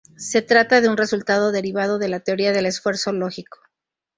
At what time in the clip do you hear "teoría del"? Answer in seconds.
2.21-2.65